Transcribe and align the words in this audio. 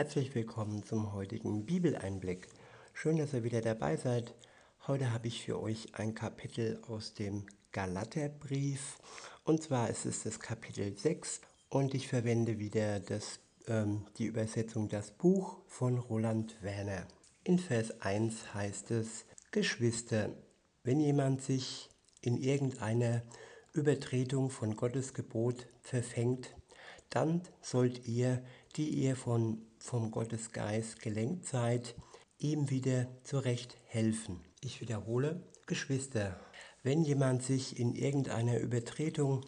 Herzlich 0.00 0.34
willkommen 0.34 0.82
zum 0.82 1.12
heutigen 1.12 1.66
Bibeleinblick. 1.66 2.48
Schön, 2.94 3.18
dass 3.18 3.34
ihr 3.34 3.44
wieder 3.44 3.60
dabei 3.60 3.98
seid. 3.98 4.34
Heute 4.86 5.12
habe 5.12 5.28
ich 5.28 5.44
für 5.44 5.60
euch 5.60 5.94
ein 5.94 6.14
Kapitel 6.14 6.80
aus 6.88 7.12
dem 7.12 7.44
Galaterbrief. 7.72 8.96
Und 9.44 9.62
zwar 9.62 9.90
ist 9.90 10.06
es 10.06 10.22
das 10.22 10.40
Kapitel 10.40 10.96
6 10.96 11.42
und 11.68 11.92
ich 11.92 12.08
verwende 12.08 12.58
wieder 12.58 12.98
das, 12.98 13.40
ähm, 13.66 14.06
die 14.16 14.24
Übersetzung 14.24 14.88
Das 14.88 15.10
Buch 15.10 15.58
von 15.66 15.98
Roland 15.98 16.56
Werner. 16.62 17.06
In 17.44 17.58
Vers 17.58 18.00
1 18.00 18.54
heißt 18.54 18.92
es, 18.92 19.26
Geschwister, 19.50 20.30
wenn 20.82 20.98
jemand 20.98 21.42
sich 21.42 21.90
in 22.22 22.38
irgendeiner 22.38 23.20
Übertretung 23.74 24.48
von 24.48 24.76
Gottes 24.76 25.12
Gebot 25.12 25.66
verfängt, 25.82 26.56
dann 27.10 27.42
sollt 27.60 28.08
ihr, 28.08 28.42
die 28.76 28.88
ihr 28.88 29.14
von, 29.14 29.66
vom 29.80 30.10
Gottesgeist 30.10 31.00
gelenkt 31.00 31.46
seid, 31.46 31.94
ihm 32.38 32.70
wieder 32.70 33.08
zurecht 33.24 33.76
helfen. 33.86 34.40
Ich 34.60 34.80
wiederhole, 34.80 35.42
Geschwister, 35.66 36.38
wenn 36.82 37.02
jemand 37.02 37.42
sich 37.42 37.78
in 37.78 37.94
irgendeiner 37.94 38.58
Übertretung 38.58 39.44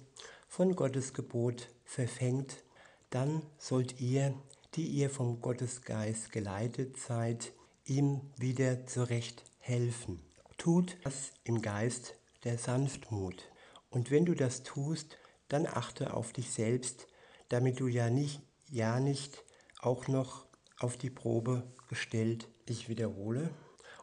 von 0.48 0.74
Gottes 0.74 1.14
Gebot 1.14 1.68
verfängt, 1.84 2.64
dann 3.10 3.42
sollt 3.58 4.00
ihr, 4.00 4.34
die 4.74 4.86
ihr 4.86 5.10
vom 5.10 5.40
Gottesgeist 5.40 6.32
geleitet 6.32 6.96
seid, 6.96 7.52
ihm 7.84 8.20
wieder 8.38 8.86
zurecht 8.86 9.44
helfen. 9.58 10.20
Tut 10.56 10.96
das 11.04 11.32
im 11.44 11.62
Geist 11.62 12.14
der 12.44 12.58
Sanftmut. 12.58 13.50
Und 13.90 14.10
wenn 14.10 14.24
du 14.24 14.34
das 14.34 14.62
tust, 14.62 15.18
dann 15.48 15.66
achte 15.66 16.14
auf 16.14 16.32
dich 16.32 16.50
selbst, 16.50 17.06
damit 17.48 17.80
du 17.80 17.86
ja 17.86 18.08
nicht, 18.08 18.40
ja 18.70 18.98
nicht 19.00 19.44
auch 19.82 20.08
noch 20.08 20.46
auf 20.78 20.96
die 20.96 21.10
Probe 21.10 21.64
gestellt. 21.88 22.48
Ich 22.64 22.88
wiederhole. 22.88 23.50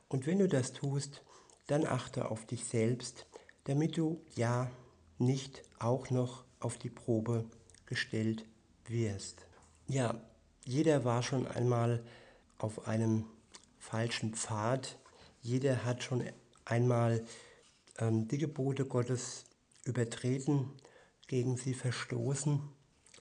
Und 0.08 0.28
wenn 0.28 0.38
du 0.38 0.48
das 0.48 0.74
tust, 0.74 1.24
dann 1.68 1.86
achte 1.86 2.30
auf 2.30 2.46
dich 2.46 2.66
selbst, 2.66 3.26
damit 3.64 3.98
du 3.98 4.22
ja 4.36 4.70
nicht 5.18 5.64
auch 5.80 6.10
noch 6.10 6.44
auf 6.60 6.78
die 6.78 6.90
Probe 6.90 7.46
gestellt 7.86 8.46
wirst. 8.86 9.48
Ja, 9.88 10.22
jeder 10.66 11.04
war 11.06 11.24
schon 11.24 11.48
einmal 11.48 12.04
auf 12.58 12.88
einem 12.88 13.26
falschen 13.78 14.34
Pfad. 14.34 15.00
Jeder 15.42 15.86
hat 15.86 16.04
schon 16.04 16.24
einmal 16.66 17.26
ähm, 17.98 18.28
die 18.28 18.38
Gebote 18.38 18.86
Gottes 18.86 19.46
übertreten, 19.86 20.72
gegen 21.28 21.58
sie 21.58 21.74
verstoßen. 21.74 22.62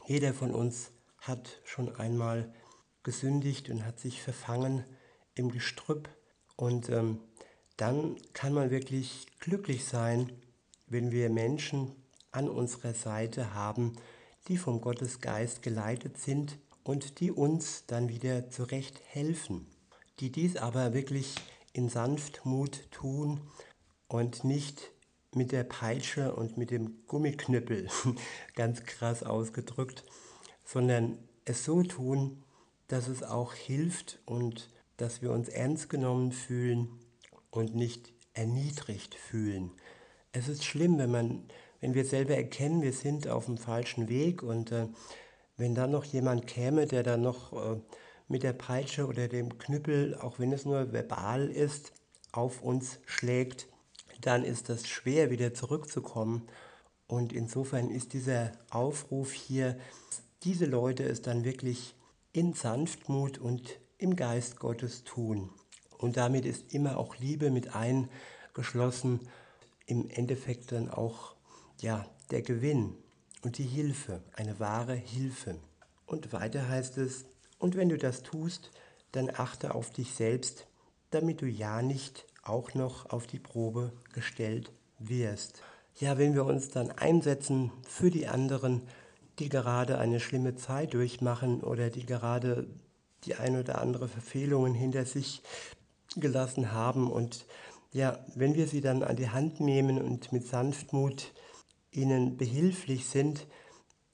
Jeder 0.07 0.35
von 0.35 0.55
uns 0.55 0.91
hat 1.19 1.61
schon 1.65 1.95
einmal 1.97 2.53
gesündigt 3.03 3.71
und 3.71 3.85
hat 3.85 4.01
sich 4.01 4.23
verfangen 4.23 4.85
im 5.35 5.51
Gestrüpp. 5.51 6.09
Und 6.57 6.89
ähm, 6.91 7.21
dann 7.77 8.17
kann 8.33 8.53
man 8.53 8.71
wirklich 8.71 9.27
glücklich 9.39 9.85
sein, 9.85 10.33
wenn 10.87 11.13
wir 11.13 11.31
Menschen 11.31 11.95
an 12.31 12.49
unserer 12.49 12.95
Seite 12.95 13.55
haben, 13.55 13.97
die 14.49 14.57
vom 14.57 14.81
Gottesgeist 14.81 15.63
geleitet 15.63 16.19
sind 16.19 16.59
und 16.83 17.21
die 17.21 17.31
uns 17.31 17.85
dann 17.87 18.09
wieder 18.09 18.51
zurecht 18.51 19.01
helfen, 19.07 19.67
die 20.21 20.33
dies 20.33 20.57
aber 20.57 20.95
wirklich 20.95 21.35
in 21.73 21.89
Sanftmut 21.89 22.91
tun 22.91 23.41
und 24.09 24.45
nicht 24.45 24.91
mit 25.35 25.53
der 25.53 25.65
Peitsche 25.65 26.35
und 26.35 26.57
mit 26.57 26.71
dem 26.71 27.07
Gummiknüppel, 27.07 27.89
ganz 28.55 28.85
krass 28.85 29.23
ausgedrückt, 29.23 30.03
sondern 30.69 31.17
es 31.47 31.65
so 31.65 31.83
tun, 31.83 32.43
dass 32.89 33.09
es 33.09 33.23
auch 33.23 33.55
hilft 33.55 34.21
und 34.27 34.69
dass 34.99 35.23
wir 35.23 35.33
uns 35.33 35.49
ernst 35.49 35.89
genommen 35.89 36.31
fühlen 36.31 36.91
und 37.51 37.75
nicht 37.75 38.13
erniedrigt 38.35 39.15
fühlen. 39.15 39.71
Es 40.33 40.47
ist 40.47 40.65
schlimm, 40.65 40.99
wenn 40.99 41.11
man, 41.11 41.49
wenn 41.81 41.95
wir 41.95 42.05
selber 42.05 42.37
erkennen, 42.37 42.83
wir 42.83 42.93
sind 42.93 43.29
auf 43.29 43.47
dem 43.47 43.57
falschen 43.57 44.09
Weg 44.11 44.43
und 44.43 44.71
äh, 44.71 44.89
wenn 45.57 45.75
dann 45.75 45.91
noch 45.91 46.05
jemand 46.05 46.47
käme, 46.47 46.87
der 46.87 47.03
dann 47.03 47.23
noch 47.23 47.55
äh, 47.55 47.81
mit 48.29 48.43
der 48.43 48.53
Peitsche 48.53 49.07
oder 49.07 49.27
dem 49.27 49.57
Knüppel, 49.57 50.17
auch 50.17 50.39
wenn 50.39 50.53
es 50.53 50.67
nur 50.67 50.93
verbal 50.93 51.49
ist, 51.49 51.93
auf 52.31 52.63
uns 52.63 52.99
schlägt, 53.07 53.69
dann 54.21 54.45
ist 54.45 54.69
das 54.69 54.87
schwer 54.87 55.31
wieder 55.31 55.55
zurückzukommen. 55.55 56.47
Und 57.07 57.33
insofern 57.33 57.89
ist 57.89 58.13
dieser 58.13 58.53
Aufruf 58.69 59.33
hier, 59.33 59.79
diese 60.43 60.67
Leute 60.67 61.05
es 61.05 61.23
dann 61.23 61.45
wirklich 61.45 61.95
in 62.33 62.53
Sanftmut 62.53 63.39
und 63.39 63.81
im 63.99 64.17
Geist 64.17 64.59
Gottes 64.59 65.05
tun. 65.05 65.51
Und 65.99 66.17
damit 66.17 66.45
ist 66.45 66.73
immer 66.73 66.97
auch 66.97 67.17
Liebe 67.17 67.51
mit 67.51 67.75
eingeschlossen, 67.75 69.29
im 69.87 70.09
Endeffekt 70.09 70.73
dann 70.73 70.91
auch 70.91 71.35
ja, 71.81 72.07
der 72.31 72.43
Gewinn 72.43 72.95
und 73.43 73.59
die 73.59 73.65
Hilfe, 73.65 74.23
eine 74.35 74.61
wahre 74.61 74.95
Hilfe. 74.95 75.57
Und 76.07 76.33
weiter 76.33 76.69
heißt 76.69 76.99
es, 76.99 77.25
und 77.59 77.77
wenn 77.77 77.89
du 77.89 77.99
das 77.99 78.23
tust, 78.23 78.71
dann 79.13 79.31
achte 79.31 79.75
auf 79.75 79.91
dich 79.91 80.15
selbst, 80.15 80.67
damit 81.11 81.41
du 81.41 81.47
ja 81.47 81.83
nicht 81.83 82.27
auch 82.43 82.75
noch 82.75 83.11
auf 83.11 83.27
die 83.27 83.39
Probe 83.39 83.93
gestellt 84.13 84.73
wirst. 84.99 85.63
Ja, 85.97 86.19
wenn 86.19 86.35
wir 86.35 86.45
uns 86.45 86.71
dann 86.71 86.91
einsetzen 86.93 87.73
für 87.87 88.11
die 88.11 88.29
anderen, 88.29 88.83
die 89.39 89.49
gerade 89.49 89.99
eine 89.99 90.21
schlimme 90.21 90.57
Zeit 90.57 90.95
durchmachen 90.95 91.61
oder 91.61 91.91
die 91.91 92.07
gerade 92.07 92.67
die 93.25 93.35
ein 93.35 93.59
oder 93.59 93.81
andere 93.81 94.09
Verfehlungen 94.09 94.75
hinter 94.75 95.05
sich 95.05 95.43
gelassen 96.17 96.73
haben. 96.73 97.11
Und 97.11 97.47
ja, 97.93 98.19
wenn 98.35 98.55
wir 98.55 98.67
sie 98.67 98.81
dann 98.81 99.03
an 99.03 99.17
die 99.17 99.31
Hand 99.31 99.61
nehmen 99.61 100.01
und 100.01 100.33
mit 100.33 100.47
Sanftmut 100.47 101.33
ihnen 101.91 102.37
behilflich 102.37 103.07
sind, 103.07 103.47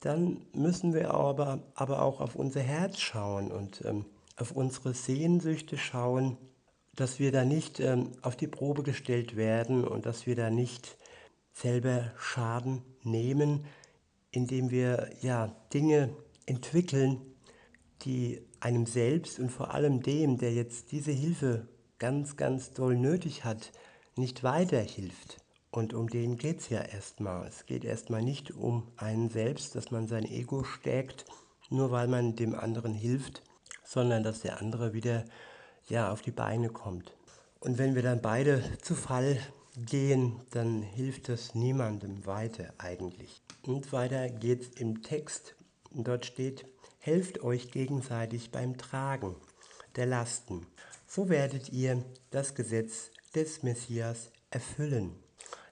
dann 0.01 0.43
müssen 0.53 0.93
wir 0.93 1.13
aber, 1.13 1.63
aber 1.75 2.03
auch 2.03 2.21
auf 2.21 2.37
unser 2.37 2.61
Herz 2.61 2.99
schauen 2.99 3.51
und 3.51 3.85
ähm, 3.85 4.05
auf 4.37 4.53
unsere 4.53 4.93
Sehnsüchte 4.93 5.79
schauen, 5.79 6.37
dass 6.95 7.19
wir 7.19 7.33
da 7.33 7.45
nicht 7.45 7.81
ähm, 7.81 8.13
auf 8.23 8.37
die 8.37 8.47
Probe 8.47 8.83
gestellt 8.83 9.37
werden 9.37 9.85
und 9.85 10.07
dass 10.07 10.27
wir 10.27 10.37
da 10.37 10.51
nicht 10.51 10.99
selber 11.53 12.13
Schaden 12.19 12.83
nehmen, 13.03 13.65
indem 14.35 14.71
wir 14.71 15.11
ja 15.21 15.55
Dinge 15.73 16.11
entwickeln, 16.47 17.21
die 18.03 18.43
einem 18.61 18.87
selbst 18.87 19.39
und 19.39 19.51
vor 19.51 19.73
allem 19.73 20.03
dem, 20.03 20.39
der 20.39 20.53
jetzt 20.53 20.91
diese 20.93 21.13
Hilfe 21.13 21.69
ganz, 21.99 22.37
ganz 22.37 22.73
doll 22.73 22.97
nötig 22.97 23.45
hat, 23.45 23.73
nicht 24.17 24.43
weiterhilft. 24.43 25.39
Und 25.71 25.95
um 25.95 26.09
den 26.09 26.37
geht 26.37 26.61
es 26.61 26.69
ja 26.69 26.81
erstmal. 26.83 27.47
Es 27.47 27.67
geht 27.67 27.85
erstmal 27.85 28.23
nicht 28.23 28.51
um 28.51 28.89
einen 28.97 29.31
selbst, 29.31 29.75
dass 29.75 29.91
man 29.91 30.07
sein 30.07 30.25
Ego 30.25 30.65
stärkt, 30.65 31.25
nur 31.71 31.91
weil 31.91 32.09
man 32.09 32.37
dem 32.37 32.55
anderen 32.55 32.93
hilft, 32.93 33.43
sondern 33.85 34.23
dass 34.23 34.41
der 34.41 34.61
andere 34.61 34.93
wieder 34.93 35.25
ja, 35.89 36.13
auf 36.13 36.23
die 36.23 36.31
Beine 36.31 36.69
kommt. 36.69 37.17
Und 37.61 37.79
wenn 37.79 37.95
wir 37.95 38.03
dann 38.03 38.21
beide 38.21 38.63
zu 38.83 38.95
Fall 38.95 39.39
gehen, 39.77 40.41
dann 40.51 40.83
hilft 40.83 41.29
das 41.29 41.55
niemandem 41.55 42.27
weiter 42.27 42.73
eigentlich. 42.79 43.43
Und 43.67 43.93
weiter 43.93 44.29
geht's 44.29 44.69
im 44.79 45.03
Text. 45.03 45.57
Dort 45.91 46.27
steht, 46.27 46.67
helft 46.99 47.43
euch 47.43 47.71
gegenseitig 47.71 48.51
beim 48.51 48.77
Tragen 48.79 49.37
der 49.97 50.07
Lasten. 50.07 50.67
So 51.07 51.29
werdet 51.29 51.71
ihr 51.71 52.05
das 52.31 52.55
Gesetz 52.55 53.11
des 53.35 53.63
Messias 53.63 54.31
erfüllen. 54.51 55.15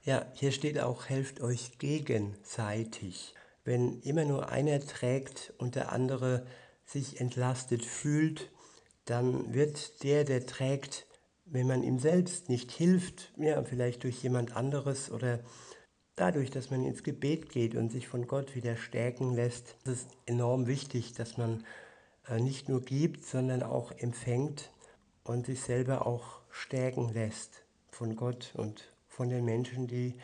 Ja, 0.04 0.26
hier 0.34 0.52
steht 0.52 0.80
auch, 0.80 1.08
helft 1.08 1.40
euch 1.40 1.78
gegenseitig. 1.78 3.34
Wenn 3.64 4.00
immer 4.00 4.24
nur 4.24 4.48
einer 4.48 4.80
trägt 4.80 5.52
und 5.58 5.76
der 5.76 5.92
andere 5.92 6.46
sich 6.84 7.20
entlastet 7.20 7.84
fühlt, 7.84 8.50
dann 9.04 9.54
wird 9.54 10.02
der, 10.02 10.25
der 10.25 10.46
trägt, 10.46 11.06
wenn 11.52 11.66
man 11.66 11.82
ihm 11.82 11.99
selbst 11.99 12.49
nicht 12.49 12.70
hilft, 12.70 13.32
ja, 13.37 13.62
vielleicht 13.62 14.04
durch 14.04 14.22
jemand 14.22 14.56
anderes 14.56 15.10
oder 15.10 15.40
dadurch, 16.16 16.50
dass 16.50 16.70
man 16.70 16.84
ins 16.84 17.02
Gebet 17.02 17.50
geht 17.50 17.75
und 17.75 17.93
sich 17.93 18.08
von 18.08 18.26
Gott 18.26 18.54
wieder 18.54 18.76
stärken 18.76 19.34
lässt, 19.34 19.76
ist 19.84 19.87
es 19.87 20.06
enorm 20.25 20.66
wichtig, 20.66 21.12
dass 21.12 21.37
man 21.37 21.64
äh, 22.28 22.40
nicht 22.40 22.70
nur 22.70 22.81
gibt, 22.81 23.26
sondern 23.26 23.62
auch 23.62 23.93
empfängt 23.93 24.70
und 25.25 25.46
sich 25.46 25.60
selber 25.60 26.06
auch 26.06 26.40
stärken 26.50 27.12
lässt 27.12 27.64
von 27.90 28.16
Gott 28.16 28.54
und 28.56 28.90
von 29.06 29.28
den 29.28 29.44
Menschen, 29.44 29.87
die 29.87 30.14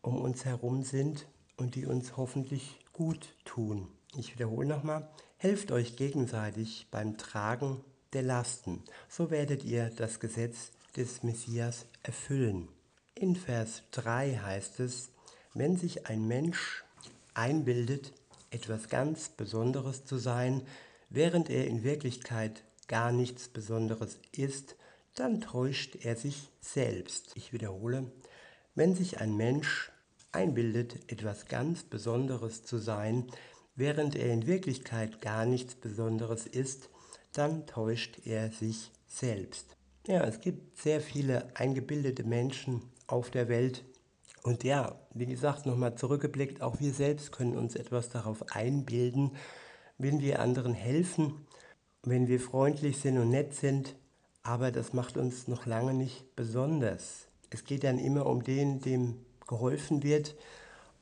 um 0.00 0.20
uns 0.22 0.46
herum 0.46 0.82
sind 0.82 1.28
und 1.58 1.74
die 1.74 1.84
uns 1.84 2.16
hoffentlich 2.16 2.78
gut 2.94 3.36
tun. 3.44 3.86
Ich 4.16 4.34
wiederhole 4.34 4.66
nochmal, 4.66 5.10
helft 5.36 5.72
euch 5.72 5.96
gegenseitig 5.96 6.88
beim 6.90 7.18
Tragen 7.18 7.84
der 8.12 8.22
Lasten, 8.22 8.82
so 9.08 9.30
werdet 9.30 9.64
ihr 9.64 9.90
das 9.96 10.20
Gesetz 10.20 10.70
des 10.96 11.22
Messias 11.22 11.86
erfüllen. 12.02 12.68
In 13.14 13.36
Vers 13.36 13.82
3 13.92 14.36
heißt 14.36 14.80
es, 14.80 15.10
wenn 15.54 15.76
sich 15.76 16.06
ein 16.06 16.26
Mensch 16.26 16.84
einbildet, 17.34 18.12
etwas 18.50 18.88
ganz 18.88 19.28
Besonderes 19.28 20.04
zu 20.04 20.18
sein, 20.18 20.62
während 21.08 21.50
er 21.50 21.66
in 21.66 21.82
Wirklichkeit 21.84 22.64
gar 22.88 23.12
nichts 23.12 23.48
Besonderes 23.48 24.18
ist, 24.32 24.76
dann 25.14 25.40
täuscht 25.40 26.04
er 26.04 26.16
sich 26.16 26.50
selbst. 26.60 27.32
Ich 27.36 27.52
wiederhole, 27.52 28.10
wenn 28.74 28.94
sich 28.94 29.20
ein 29.20 29.36
Mensch 29.36 29.92
einbildet, 30.32 31.10
etwas 31.10 31.46
ganz 31.46 31.82
Besonderes 31.82 32.64
zu 32.64 32.78
sein, 32.78 33.26
während 33.74 34.14
er 34.16 34.32
in 34.32 34.46
Wirklichkeit 34.46 35.20
gar 35.20 35.44
nichts 35.44 35.74
Besonderes 35.74 36.46
ist, 36.46 36.88
dann 37.32 37.66
täuscht 37.66 38.26
er 38.26 38.50
sich 38.50 38.90
selbst. 39.06 39.76
Ja, 40.06 40.24
es 40.24 40.40
gibt 40.40 40.78
sehr 40.78 41.00
viele 41.00 41.48
eingebildete 41.54 42.24
Menschen 42.24 42.82
auf 43.06 43.30
der 43.30 43.48
Welt. 43.48 43.84
Und 44.42 44.64
ja, 44.64 44.98
wie 45.12 45.26
gesagt, 45.26 45.66
nochmal 45.66 45.94
zurückgeblickt, 45.94 46.62
auch 46.62 46.80
wir 46.80 46.92
selbst 46.92 47.32
können 47.32 47.56
uns 47.56 47.76
etwas 47.76 48.08
darauf 48.08 48.42
einbilden, 48.52 49.32
wenn 49.98 50.20
wir 50.20 50.40
anderen 50.40 50.72
helfen, 50.72 51.46
wenn 52.02 52.26
wir 52.26 52.40
freundlich 52.40 52.98
sind 52.98 53.18
und 53.18 53.28
nett 53.28 53.54
sind, 53.54 53.94
aber 54.42 54.70
das 54.72 54.94
macht 54.94 55.18
uns 55.18 55.48
noch 55.48 55.66
lange 55.66 55.92
nicht 55.92 56.34
besonders. 56.36 57.26
Es 57.50 57.64
geht 57.64 57.84
dann 57.84 57.98
immer 57.98 58.24
um 58.26 58.42
den, 58.42 58.80
dem 58.80 59.18
geholfen 59.46 60.02
wird 60.02 60.34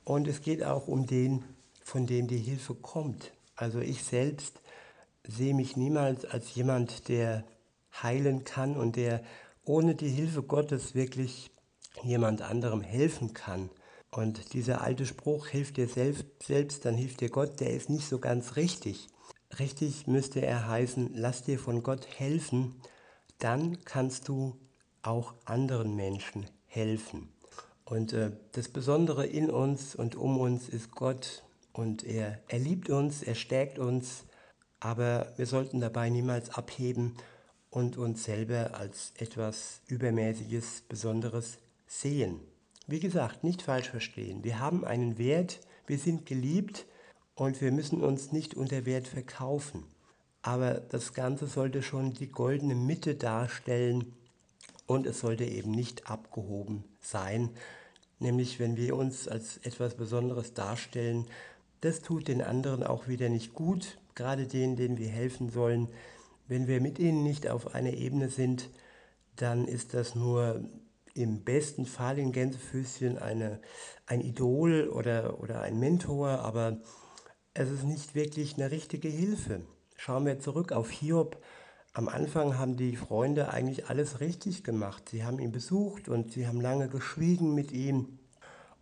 und 0.05 0.27
es 0.27 0.41
geht 0.41 0.65
auch 0.65 0.89
um 0.89 1.07
den, 1.07 1.45
von 1.85 2.07
dem 2.07 2.27
die 2.27 2.39
Hilfe 2.39 2.75
kommt. 2.75 3.33
Also 3.55 3.79
ich 3.79 4.03
selbst 4.03 4.61
sehe 5.29 5.55
mich 5.55 5.77
niemals 5.77 6.25
als 6.25 6.55
jemand, 6.55 7.09
der 7.09 7.45
heilen 8.03 8.45
kann 8.45 8.77
und 8.77 8.97
der 8.97 9.23
ohne 9.65 9.95
die 9.95 10.09
Hilfe 10.09 10.43
Gottes 10.43 10.95
wirklich 10.95 11.51
jemand 12.03 12.43
anderem 12.43 12.81
helfen 12.81 13.35
kann. 13.35 13.71
Und 14.11 14.55
dieser 14.55 14.81
alte 14.81 15.05
Spruch, 15.05 15.49
hilft 15.49 15.77
dir 15.77 15.87
selbst, 15.87 16.25
selbst, 16.43 16.85
dann 16.87 16.97
hilft 16.97 17.21
dir 17.21 17.29
Gott, 17.29 17.61
der 17.61 17.71
ist 17.71 17.91
nicht 17.91 18.09
so 18.09 18.19
ganz 18.19 18.57
richtig. 18.57 19.09
Richtig 19.59 20.07
müsste 20.07 20.41
er 20.41 20.67
heißen, 20.67 21.11
lass 21.15 21.43
dir 21.43 21.59
von 21.59 21.83
Gott 21.83 22.07
helfen, 22.19 22.81
dann 23.39 23.85
kannst 23.85 24.29
du 24.29 24.59
auch 25.03 25.35
anderen 25.45 25.95
Menschen 25.95 26.47
helfen. 26.67 27.29
Und 27.85 28.13
äh, 28.13 28.33
das 28.53 28.69
Besondere 28.69 29.27
in 29.27 29.51
uns 29.51 29.95
und 29.95 30.17
um 30.17 30.39
uns 30.39 30.69
ist 30.69 30.91
Gott 30.93 31.45
und 31.73 32.05
er, 32.05 32.39
er 32.49 32.59
liebt 32.59 32.91
uns, 32.91 33.23
er 33.23 33.35
stärkt 33.35 33.79
uns, 33.79 34.25
aber 34.81 35.33
wir 35.37 35.47
sollten 35.47 35.81
dabei 35.81 36.09
niemals 36.11 36.51
abheben 36.51 37.17
und 37.71 37.97
uns 37.97 38.25
selber 38.25 38.75
als 38.75 39.13
etwas 39.19 39.83
Übermäßiges, 39.87 40.83
Besonderes 40.89 41.59
sehen. 41.87 42.41
Wie 42.87 43.01
gesagt, 43.01 43.45
nicht 43.45 43.63
falsch 43.63 43.91
verstehen. 43.91 44.45
Wir 44.45 44.61
haben 44.61 44.85
einen 44.85 45.19
Wert, 45.19 45.61
wir 45.87 45.99
sind 45.99 46.27
geliebt 46.27 46.87
und 47.35 47.61
wir 47.61 47.73
müssen 47.73 48.03
uns 48.03 48.33
nicht 48.33 48.55
unter 48.55 48.87
Wert 48.87 49.09
verkaufen. 49.09 49.85
Aber 50.43 50.75
das 50.75 51.13
Ganze 51.13 51.47
sollte 51.47 51.83
schon 51.83 52.15
die 52.15 52.31
goldene 52.31 52.75
Mitte 52.75 53.15
darstellen 53.15 54.15
und 54.87 55.07
es 55.07 55.21
sollte 55.21 55.45
eben 55.45 55.71
nicht 55.71 56.09
abgehoben 56.11 56.85
sein. 57.01 57.51
Nämlich 58.19 58.59
wenn 58.59 58.77
wir 58.77 58.97
uns 58.97 59.29
als 59.29 59.59
etwas 59.59 59.97
Besonderes 59.97 60.55
darstellen, 60.55 61.27
das 61.83 62.01
tut 62.01 62.29
den 62.29 62.43
anderen 62.43 62.83
auch 62.83 63.07
wieder 63.07 63.29
nicht 63.29 63.55
gut, 63.55 63.99
gerade 64.19 64.47
denen, 64.47 64.77
denen 64.77 64.99
wir 64.99 65.09
helfen 65.09 65.49
sollen. 65.49 65.89
Wenn 66.47 66.67
wir 66.67 66.81
mit 66.81 66.99
ihnen 66.99 67.23
nicht 67.23 67.49
auf 67.49 67.75
einer 67.75 67.93
Ebene 67.93 68.29
sind, 68.29 68.71
dann 69.37 69.67
ist 69.67 69.95
das 69.95 70.15
nur 70.15 70.63
im 71.15 71.45
besten 71.45 71.87
Fall 71.87 72.19
in 72.19 72.33
Gänsefüßchen 72.33 73.19
eine, 73.19 73.61
ein 74.07 74.21
Idol 74.21 74.89
oder, 74.89 75.41
oder 75.41 75.63
ein 75.63 75.79
Mentor, 75.79 76.41
aber 76.41 76.79
es 77.55 77.71
ist 77.71 77.85
nicht 77.85 78.15
wirklich 78.15 78.55
eine 78.55 78.71
richtige 78.71 79.09
Hilfe. 79.09 79.63
Schauen 79.97 80.27
wir 80.27 80.39
zurück 80.39 80.73
auf 80.73 80.91
Hiob. 80.91 81.43
Am 81.93 82.09
Anfang 82.09 82.59
haben 82.59 82.77
die 82.77 82.97
Freunde 82.97 83.51
eigentlich 83.51 83.89
alles 83.89 84.21
richtig 84.21 84.63
gemacht. 84.63 85.09
Sie 85.09 85.25
haben 85.25 85.41
ihn 85.41 85.51
besucht 85.51 86.09
und 86.09 86.33
sie 86.33 86.47
haben 86.47 86.61
lange 86.61 86.89
geschwiegen 86.89 87.55
mit 87.55 87.73
ihm. 87.73 88.19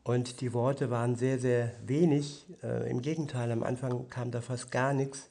Und 0.06 0.40
die 0.40 0.52
Worte 0.52 0.88
waren 0.88 1.16
sehr, 1.16 1.40
sehr 1.40 1.72
wenig. 1.84 2.46
Äh, 2.62 2.88
Im 2.88 3.02
Gegenteil, 3.02 3.50
am 3.50 3.64
Anfang 3.64 4.08
kam 4.08 4.30
da 4.30 4.40
fast 4.40 4.70
gar 4.70 4.92
nichts. 4.92 5.30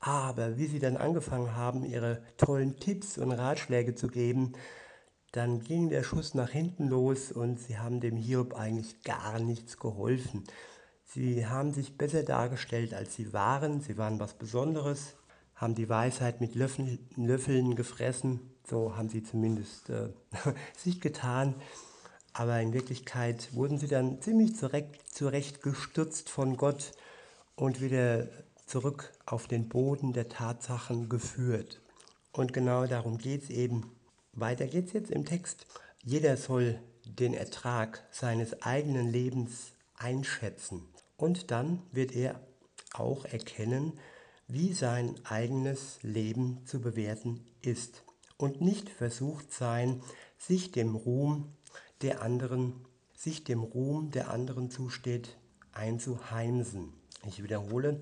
Aber 0.00 0.58
wie 0.58 0.66
sie 0.66 0.80
dann 0.80 0.96
angefangen 0.96 1.54
haben, 1.54 1.84
ihre 1.84 2.20
tollen 2.36 2.76
Tipps 2.80 3.18
und 3.18 3.30
Ratschläge 3.30 3.94
zu 3.94 4.08
geben, 4.08 4.54
dann 5.30 5.60
ging 5.60 5.90
der 5.90 6.02
Schuss 6.02 6.34
nach 6.34 6.50
hinten 6.50 6.88
los 6.88 7.30
und 7.30 7.60
sie 7.60 7.78
haben 7.78 8.00
dem 8.00 8.16
Hiob 8.16 8.54
eigentlich 8.54 9.00
gar 9.04 9.38
nichts 9.38 9.78
geholfen. 9.78 10.42
Sie 11.04 11.46
haben 11.46 11.72
sich 11.72 11.96
besser 11.96 12.24
dargestellt, 12.24 12.94
als 12.94 13.14
sie 13.14 13.32
waren. 13.32 13.80
Sie 13.80 13.96
waren 13.96 14.18
was 14.18 14.34
Besonderes, 14.34 15.14
haben 15.54 15.76
die 15.76 15.88
Weisheit 15.88 16.40
mit 16.40 16.56
Löffeln, 16.56 16.98
Löffeln 17.14 17.76
gefressen. 17.76 18.40
So 18.68 18.96
haben 18.96 19.08
sie 19.08 19.22
zumindest 19.22 19.88
äh, 19.88 20.08
sich 20.76 21.00
getan. 21.00 21.54
Aber 22.38 22.60
in 22.60 22.74
Wirklichkeit 22.74 23.54
wurden 23.54 23.78
sie 23.78 23.88
dann 23.88 24.20
ziemlich 24.20 24.56
zurecht, 24.56 25.08
zurecht 25.10 25.62
gestürzt 25.62 26.28
von 26.28 26.58
Gott 26.58 26.92
und 27.54 27.80
wieder 27.80 28.28
zurück 28.66 29.10
auf 29.24 29.48
den 29.48 29.70
Boden 29.70 30.12
der 30.12 30.28
Tatsachen 30.28 31.08
geführt. 31.08 31.80
Und 32.32 32.52
genau 32.52 32.86
darum 32.86 33.16
geht 33.16 33.44
es 33.44 33.48
eben. 33.48 33.90
Weiter 34.34 34.66
geht 34.66 34.88
es 34.88 34.92
jetzt 34.92 35.10
im 35.10 35.24
Text. 35.24 35.66
Jeder 36.04 36.36
soll 36.36 36.78
den 37.06 37.32
Ertrag 37.32 38.04
seines 38.10 38.60
eigenen 38.60 39.10
Lebens 39.10 39.72
einschätzen. 39.96 40.82
Und 41.16 41.50
dann 41.50 41.80
wird 41.90 42.14
er 42.14 42.38
auch 42.92 43.24
erkennen, 43.24 43.98
wie 44.46 44.74
sein 44.74 45.14
eigenes 45.24 46.00
Leben 46.02 46.60
zu 46.66 46.82
bewerten 46.82 47.46
ist 47.62 48.02
und 48.36 48.60
nicht 48.60 48.90
versucht 48.90 49.54
sein, 49.54 50.02
sich 50.36 50.70
dem 50.70 50.96
Ruhm 50.96 51.55
der 52.02 52.22
anderen, 52.22 52.74
sich 53.14 53.44
dem 53.44 53.62
Ruhm 53.62 54.10
der 54.10 54.30
anderen 54.30 54.70
zusteht, 54.70 55.36
einzuheimsen. 55.72 56.92
Ich 57.26 57.42
wiederhole, 57.42 58.00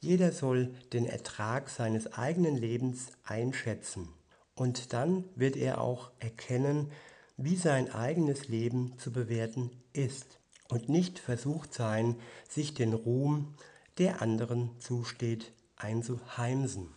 jeder 0.00 0.32
soll 0.32 0.74
den 0.92 1.06
Ertrag 1.06 1.70
seines 1.70 2.12
eigenen 2.12 2.56
Lebens 2.56 3.08
einschätzen 3.24 4.08
und 4.54 4.92
dann 4.92 5.24
wird 5.34 5.56
er 5.56 5.80
auch 5.80 6.10
erkennen, 6.18 6.90
wie 7.36 7.56
sein 7.56 7.92
eigenes 7.92 8.48
Leben 8.48 8.98
zu 8.98 9.12
bewerten 9.12 9.70
ist 9.92 10.38
und 10.68 10.88
nicht 10.88 11.18
versucht 11.18 11.72
sein, 11.72 12.16
sich 12.48 12.74
den 12.74 12.92
Ruhm, 12.92 13.54
der 13.98 14.22
anderen 14.22 14.70
zusteht, 14.78 15.52
einzuheimsen. 15.76 16.88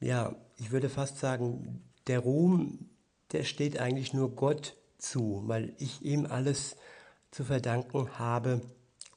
Ja, 0.00 0.34
ich 0.58 0.70
würde 0.70 0.88
fast 0.88 1.18
sagen, 1.18 1.82
der 2.06 2.20
Ruhm, 2.20 2.90
der 3.32 3.44
steht 3.44 3.78
eigentlich 3.78 4.12
nur 4.12 4.34
Gott 4.34 4.76
zu, 5.02 5.42
weil 5.46 5.74
ich 5.78 6.02
ihm 6.02 6.26
alles 6.26 6.76
zu 7.30 7.44
verdanken 7.44 8.18
habe. 8.18 8.60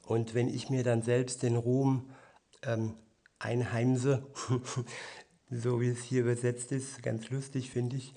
Und 0.03 0.33
wenn 0.33 0.47
ich 0.47 0.69
mir 0.69 0.83
dann 0.83 1.01
selbst 1.01 1.43
den 1.43 1.55
Ruhm 1.55 2.09
ähm, 2.63 2.95
einheimse, 3.39 4.25
so 5.49 5.81
wie 5.81 5.89
es 5.89 6.03
hier 6.03 6.21
übersetzt 6.21 6.71
ist, 6.71 7.03
ganz 7.03 7.29
lustig 7.29 7.69
finde 7.69 7.97
ich, 7.97 8.13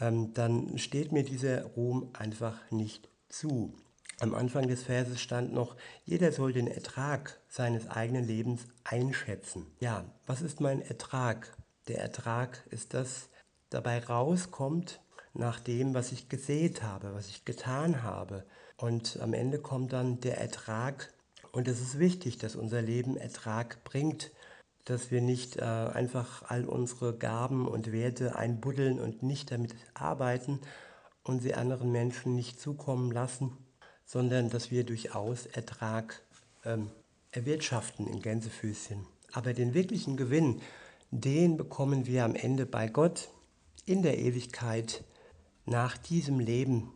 ähm, 0.00 0.32
dann 0.34 0.78
steht 0.78 1.12
mir 1.12 1.24
dieser 1.24 1.64
Ruhm 1.64 2.10
einfach 2.12 2.58
nicht 2.70 3.08
zu. 3.28 3.74
Am 4.20 4.34
Anfang 4.34 4.66
des 4.66 4.82
Verses 4.82 5.20
stand 5.20 5.52
noch, 5.52 5.76
jeder 6.04 6.32
soll 6.32 6.52
den 6.52 6.66
Ertrag 6.66 7.40
seines 7.48 7.88
eigenen 7.88 8.26
Lebens 8.26 8.62
einschätzen. 8.82 9.66
Ja, 9.78 10.04
was 10.26 10.42
ist 10.42 10.60
mein 10.60 10.82
Ertrag? 10.82 11.56
Der 11.86 12.00
Ertrag 12.00 12.66
ist 12.70 12.94
das, 12.94 13.28
dabei 13.70 14.04
rauskommt 14.04 15.00
nach 15.38 15.60
dem, 15.60 15.94
was 15.94 16.12
ich 16.12 16.28
gesät 16.28 16.82
habe, 16.82 17.14
was 17.14 17.28
ich 17.28 17.44
getan 17.44 18.02
habe. 18.02 18.44
Und 18.76 19.18
am 19.20 19.32
Ende 19.32 19.58
kommt 19.58 19.92
dann 19.92 20.20
der 20.20 20.38
Ertrag. 20.38 21.12
Und 21.52 21.68
es 21.68 21.80
ist 21.80 21.98
wichtig, 21.98 22.38
dass 22.38 22.56
unser 22.56 22.82
Leben 22.82 23.16
Ertrag 23.16 23.82
bringt, 23.84 24.30
dass 24.84 25.10
wir 25.10 25.20
nicht 25.20 25.56
äh, 25.56 25.62
einfach 25.62 26.42
all 26.48 26.64
unsere 26.64 27.16
Gaben 27.16 27.66
und 27.68 27.92
Werte 27.92 28.36
einbuddeln 28.36 29.00
und 29.00 29.22
nicht 29.22 29.50
damit 29.50 29.74
arbeiten 29.94 30.60
und 31.24 31.40
sie 31.40 31.54
anderen 31.54 31.92
Menschen 31.92 32.34
nicht 32.34 32.60
zukommen 32.60 33.10
lassen 33.10 33.56
sondern 34.08 34.48
dass 34.48 34.70
wir 34.70 34.84
durchaus 34.84 35.44
Ertrag 35.46 36.22
ähm, 36.64 36.90
erwirtschaften 37.30 38.06
in 38.06 38.22
Gänsefüßchen. 38.22 39.06
Aber 39.32 39.52
den 39.52 39.74
wirklichen 39.74 40.16
Gewinn, 40.16 40.62
den 41.10 41.58
bekommen 41.58 42.06
wir 42.06 42.24
am 42.24 42.34
Ende 42.34 42.64
bei 42.64 42.88
Gott 42.88 43.28
in 43.84 44.02
der 44.02 44.18
Ewigkeit 44.18 45.04
nach 45.68 45.96
diesem 45.96 46.40
Leben. 46.40 46.92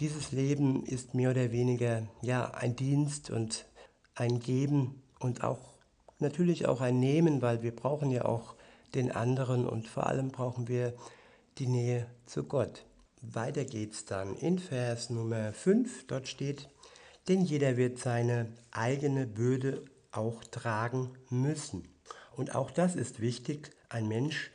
Dieses 0.00 0.32
Leben 0.32 0.84
ist 0.84 1.14
mehr 1.14 1.30
oder 1.30 1.52
weniger 1.52 2.06
ja 2.22 2.50
ein 2.52 2.76
Dienst 2.76 3.30
und 3.30 3.66
ein 4.14 4.40
Geben 4.40 5.02
und 5.18 5.44
auch 5.44 5.72
natürlich 6.18 6.66
auch 6.66 6.80
ein 6.80 7.00
Nehmen, 7.00 7.42
weil 7.42 7.62
wir 7.62 7.74
brauchen 7.74 8.10
ja 8.10 8.24
auch 8.24 8.54
den 8.94 9.10
anderen 9.10 9.66
und 9.66 9.88
vor 9.88 10.06
allem 10.06 10.30
brauchen 10.30 10.68
wir 10.68 10.94
die 11.58 11.66
Nähe 11.66 12.06
zu 12.26 12.44
Gott. 12.44 12.84
Weiter 13.20 13.64
geht's 13.64 14.04
dann 14.04 14.36
in 14.36 14.58
Vers 14.58 15.10
Nummer 15.10 15.52
5. 15.52 16.06
Dort 16.06 16.28
steht, 16.28 16.68
denn 17.28 17.42
jeder 17.42 17.76
wird 17.76 17.98
seine 17.98 18.52
eigene 18.70 19.26
Bürde 19.26 19.84
auch 20.10 20.42
tragen 20.44 21.10
müssen. 21.30 21.88
Und 22.36 22.54
auch 22.54 22.70
das 22.70 22.96
ist 22.96 23.20
wichtig. 23.20 23.70
Ein 23.88 24.08
Mensch, 24.08 24.50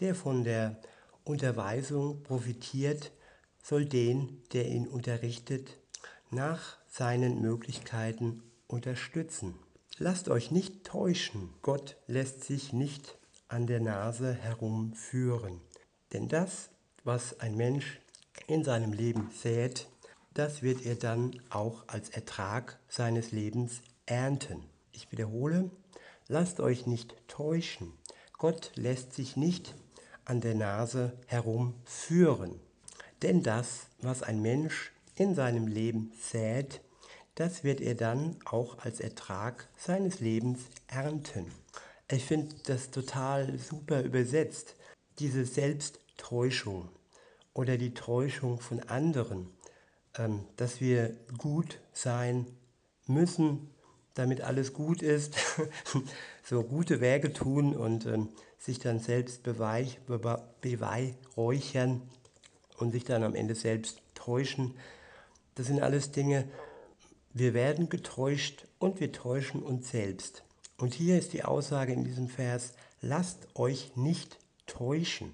der 0.00 0.14
von 0.14 0.44
der 0.44 0.80
Unterweisung 1.30 2.24
profitiert, 2.24 3.12
soll 3.62 3.84
den, 3.84 4.42
der 4.52 4.66
ihn 4.66 4.88
unterrichtet, 4.88 5.78
nach 6.30 6.76
seinen 6.88 7.40
Möglichkeiten 7.40 8.42
unterstützen. 8.66 9.54
Lasst 9.96 10.28
euch 10.28 10.50
nicht 10.50 10.82
täuschen, 10.82 11.50
Gott 11.62 11.96
lässt 12.08 12.42
sich 12.42 12.72
nicht 12.72 13.16
an 13.46 13.68
der 13.68 13.78
Nase 13.78 14.34
herumführen. 14.34 15.60
Denn 16.12 16.26
das, 16.26 16.70
was 17.04 17.38
ein 17.38 17.56
Mensch 17.56 18.00
in 18.48 18.64
seinem 18.64 18.92
Leben 18.92 19.30
sät, 19.30 19.88
das 20.34 20.62
wird 20.62 20.84
er 20.84 20.96
dann 20.96 21.40
auch 21.48 21.84
als 21.86 22.10
Ertrag 22.10 22.80
seines 22.88 23.30
Lebens 23.30 23.82
ernten. 24.04 24.64
Ich 24.90 25.12
wiederhole, 25.12 25.70
lasst 26.26 26.58
euch 26.58 26.88
nicht 26.88 27.14
täuschen. 27.28 27.92
Gott 28.36 28.72
lässt 28.74 29.12
sich 29.12 29.36
nicht 29.36 29.76
an 30.30 30.40
der 30.40 30.54
Nase 30.54 31.12
herumführen. 31.26 32.60
Denn 33.20 33.42
das, 33.42 33.88
was 34.00 34.22
ein 34.22 34.40
Mensch 34.40 34.92
in 35.16 35.34
seinem 35.34 35.66
Leben 35.66 36.12
sät, 36.22 36.80
das 37.34 37.64
wird 37.64 37.80
er 37.80 37.96
dann 37.96 38.36
auch 38.44 38.78
als 38.78 39.00
Ertrag 39.00 39.68
seines 39.76 40.20
Lebens 40.20 40.60
ernten. 40.86 41.46
Ich 42.08 42.24
finde 42.24 42.54
das 42.66 42.92
total 42.92 43.58
super 43.58 44.02
übersetzt. 44.02 44.76
Diese 45.18 45.44
Selbsttäuschung 45.44 46.88
oder 47.52 47.76
die 47.76 47.92
Täuschung 47.92 48.60
von 48.60 48.80
anderen, 48.84 49.50
ähm, 50.16 50.44
dass 50.56 50.80
wir 50.80 51.16
gut 51.38 51.80
sein 51.92 52.46
müssen, 53.06 53.74
damit 54.20 54.42
alles 54.42 54.72
gut 54.72 55.02
ist, 55.02 55.34
so 56.44 56.62
gute 56.62 57.00
Werke 57.00 57.32
tun 57.32 57.74
und 57.74 58.06
ähm, 58.06 58.28
sich 58.58 58.78
dann 58.78 59.00
selbst 59.00 59.42
beweih, 59.42 59.88
beweihräuchern 60.60 62.02
und 62.76 62.92
sich 62.92 63.04
dann 63.04 63.24
am 63.24 63.34
Ende 63.34 63.54
selbst 63.54 64.02
täuschen. 64.14 64.74
Das 65.54 65.66
sind 65.66 65.80
alles 65.82 66.12
Dinge, 66.12 66.44
wir 67.32 67.54
werden 67.54 67.88
getäuscht 67.88 68.66
und 68.78 69.00
wir 69.00 69.12
täuschen 69.12 69.62
uns 69.62 69.90
selbst. 69.90 70.42
Und 70.76 70.94
hier 70.94 71.18
ist 71.18 71.32
die 71.32 71.44
Aussage 71.44 71.92
in 71.92 72.04
diesem 72.04 72.28
Vers, 72.28 72.74
lasst 73.00 73.48
euch 73.54 73.96
nicht 73.96 74.38
täuschen. 74.66 75.32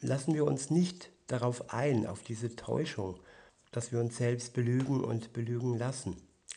Lassen 0.00 0.34
wir 0.34 0.44
uns 0.44 0.70
nicht 0.70 1.10
darauf 1.26 1.72
ein, 1.72 2.06
auf 2.06 2.22
diese 2.22 2.56
Täuschung, 2.56 3.18
dass 3.70 3.92
wir 3.92 4.00
uns 4.00 4.16
selbst 4.16 4.54
belügen 4.54 5.04
und 5.04 5.32
belügen 5.32 5.78
lassen. 5.78 6.16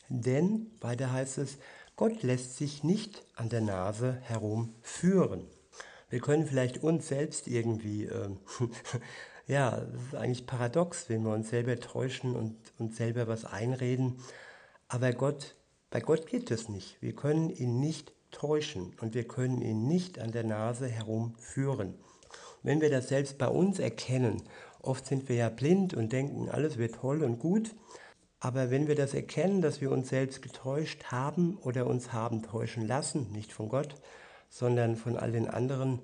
Denn, 0.09 0.71
weiter 0.81 1.11
heißt 1.11 1.37
es, 1.37 1.57
Gott 1.95 2.23
lässt 2.23 2.57
sich 2.57 2.83
nicht 2.83 3.25
an 3.35 3.49
der 3.49 3.61
Nase 3.61 4.17
herumführen. 4.21 5.47
Wir 6.09 6.19
können 6.19 6.47
vielleicht 6.47 6.81
uns 6.83 7.07
selbst 7.07 7.47
irgendwie, 7.47 8.05
äh, 8.05 8.29
ja, 9.47 9.71
das 9.71 10.01
ist 10.07 10.15
eigentlich 10.15 10.47
paradox, 10.47 11.09
wenn 11.09 11.23
wir 11.23 11.33
uns 11.33 11.49
selber 11.49 11.79
täuschen 11.79 12.35
und 12.35 12.55
uns 12.79 12.97
selber 12.97 13.27
was 13.27 13.45
einreden. 13.45 14.19
Aber 14.87 15.11
Gott, 15.13 15.55
bei 15.91 16.01
Gott 16.01 16.25
geht 16.27 16.49
es 16.51 16.69
nicht. 16.69 17.01
Wir 17.01 17.15
können 17.15 17.49
ihn 17.49 17.79
nicht 17.79 18.13
täuschen 18.31 18.93
und 19.01 19.13
wir 19.13 19.27
können 19.27 19.61
ihn 19.61 19.87
nicht 19.87 20.19
an 20.19 20.31
der 20.31 20.43
Nase 20.43 20.87
herumführen. 20.87 21.93
Wenn 22.63 22.81
wir 22.81 22.89
das 22.89 23.09
selbst 23.09 23.37
bei 23.37 23.47
uns 23.47 23.79
erkennen, 23.79 24.41
oft 24.81 25.05
sind 25.05 25.29
wir 25.29 25.35
ja 25.35 25.49
blind 25.49 25.93
und 25.93 26.11
denken, 26.11 26.49
alles 26.49 26.77
wird 26.77 26.95
toll 26.95 27.23
und 27.23 27.39
gut, 27.39 27.75
aber 28.39 28.71
wenn 28.71 28.87
wir 28.87 28.95
das 28.95 29.13
erkennen, 29.13 29.61
dass 29.61 29.81
wir 29.81 29.91
uns 29.91 30.09
selbst 30.09 30.41
getäuscht 30.41 31.05
haben 31.05 31.57
oder 31.57 31.87
uns 31.87 32.13
haben 32.13 32.41
täuschen 32.41 32.87
lassen, 32.87 33.31
nicht 33.31 33.51
von 33.51 33.67
Gott, 33.67 33.95
sondern 34.49 34.95
von 34.95 35.17
all 35.17 35.31
den 35.31 35.49
anderen 35.49 35.99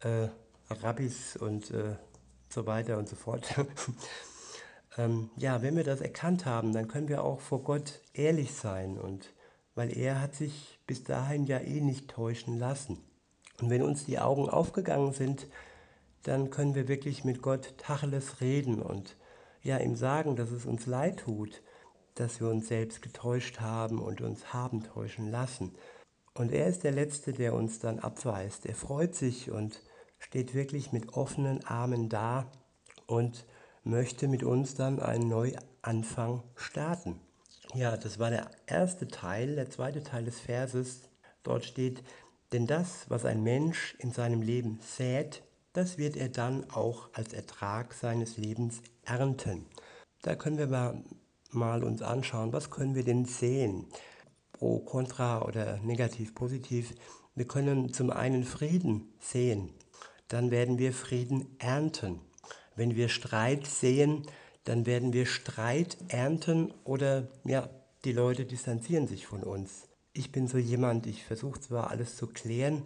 äh, 0.00 0.28
Rabbis 0.72 1.36
und 1.36 1.70
äh, 1.72 1.96
so 2.48 2.66
weiter 2.66 2.96
und 2.98 3.08
so 3.08 3.16
fort, 3.16 3.54
ähm, 4.98 5.30
ja, 5.36 5.62
wenn 5.62 5.76
wir 5.76 5.84
das 5.84 6.00
erkannt 6.00 6.46
haben, 6.46 6.72
dann 6.72 6.86
können 6.86 7.08
wir 7.08 7.24
auch 7.24 7.40
vor 7.40 7.62
Gott 7.64 8.00
ehrlich 8.14 8.54
sein 8.54 8.96
und 8.96 9.32
weil 9.74 9.96
er 9.96 10.20
hat 10.20 10.34
sich 10.34 10.78
bis 10.86 11.04
dahin 11.04 11.46
ja 11.46 11.58
eh 11.58 11.80
nicht 11.80 12.08
täuschen 12.08 12.58
lassen. 12.58 12.98
Und 13.60 13.70
wenn 13.70 13.82
uns 13.82 14.04
die 14.04 14.18
Augen 14.18 14.48
aufgegangen 14.48 15.12
sind, 15.12 15.46
dann 16.22 16.50
können 16.50 16.74
wir 16.74 16.88
wirklich 16.88 17.24
mit 17.24 17.42
Gott 17.42 17.74
Tacheles 17.78 18.40
reden 18.40 18.80
und 18.80 19.16
ja 19.62 19.78
ihm 19.78 19.96
sagen, 19.96 20.36
dass 20.36 20.50
es 20.50 20.66
uns 20.66 20.86
leid 20.86 21.20
tut, 21.20 21.62
dass 22.20 22.40
wir 22.40 22.48
uns 22.48 22.68
selbst 22.68 23.02
getäuscht 23.02 23.60
haben 23.60 23.98
und 23.98 24.20
uns 24.20 24.52
haben 24.52 24.82
täuschen 24.82 25.30
lassen. 25.30 25.74
Und 26.34 26.52
er 26.52 26.66
ist 26.66 26.84
der 26.84 26.92
Letzte, 26.92 27.32
der 27.32 27.54
uns 27.54 27.78
dann 27.78 27.98
abweist. 27.98 28.66
Er 28.66 28.74
freut 28.74 29.14
sich 29.14 29.50
und 29.50 29.80
steht 30.18 30.54
wirklich 30.54 30.92
mit 30.92 31.14
offenen 31.14 31.64
Armen 31.64 32.08
da 32.08 32.50
und 33.06 33.46
möchte 33.82 34.28
mit 34.28 34.42
uns 34.42 34.74
dann 34.74 35.00
einen 35.00 35.28
Neuanfang 35.28 36.42
starten. 36.54 37.18
Ja, 37.74 37.96
das 37.96 38.18
war 38.18 38.30
der 38.30 38.50
erste 38.66 39.08
Teil. 39.08 39.56
Der 39.56 39.70
zweite 39.70 40.02
Teil 40.02 40.24
des 40.24 40.40
Verses, 40.40 41.08
dort 41.42 41.64
steht, 41.64 42.02
denn 42.52 42.66
das, 42.66 43.08
was 43.08 43.24
ein 43.24 43.42
Mensch 43.42 43.94
in 43.98 44.12
seinem 44.12 44.42
Leben 44.42 44.78
sät, 44.82 45.42
das 45.72 45.98
wird 45.98 46.16
er 46.16 46.28
dann 46.28 46.68
auch 46.70 47.08
als 47.14 47.32
Ertrag 47.32 47.94
seines 47.94 48.36
Lebens 48.36 48.82
ernten. 49.04 49.66
Da 50.22 50.34
können 50.34 50.58
wir 50.58 50.66
mal, 50.66 51.02
mal 51.54 51.84
uns 51.84 52.02
anschauen, 52.02 52.52
was 52.52 52.70
können 52.70 52.94
wir 52.94 53.04
denn 53.04 53.24
sehen? 53.24 53.86
Pro, 54.52 54.78
contra 54.80 55.42
oder 55.42 55.78
negativ, 55.78 56.34
positiv. 56.34 56.94
Wir 57.34 57.46
können 57.46 57.92
zum 57.92 58.10
einen 58.10 58.44
Frieden 58.44 59.12
sehen, 59.20 59.70
dann 60.28 60.50
werden 60.50 60.78
wir 60.78 60.92
Frieden 60.92 61.46
ernten. 61.58 62.20
Wenn 62.76 62.96
wir 62.96 63.08
Streit 63.08 63.66
sehen, 63.66 64.26
dann 64.64 64.86
werden 64.86 65.12
wir 65.12 65.26
Streit 65.26 65.96
ernten 66.08 66.72
oder 66.84 67.28
ja, 67.44 67.68
die 68.04 68.12
Leute 68.12 68.44
distanzieren 68.44 69.06
sich 69.06 69.26
von 69.26 69.42
uns. 69.42 69.88
Ich 70.12 70.32
bin 70.32 70.48
so 70.48 70.58
jemand, 70.58 71.06
ich 71.06 71.24
versuche 71.24 71.60
zwar 71.60 71.90
alles 71.90 72.16
zu 72.16 72.26
klären, 72.26 72.82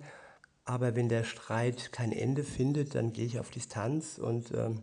aber 0.65 0.97
wenn 0.97 1.09
der 1.09 1.25
Streit 1.25 1.93
kein 1.93 2.13
Ende 2.13 2.43
findet, 2.45 2.95
dann 2.95 3.13
gehe 3.13 3.27
ich 3.27 3.39
auf 3.39 3.51
Distanz 3.51 4.19
und 4.19 4.53
ähm, 4.53 4.83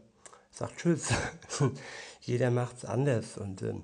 sage 0.52 0.74
Tschüss. 0.78 1.10
Jeder 2.22 2.52
macht 2.52 2.78
es 2.78 2.86
anders. 2.86 3.38
Und 3.38 3.62
ähm, 3.62 3.84